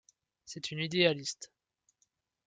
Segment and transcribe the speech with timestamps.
[0.47, 1.51] C’est une idéaliste.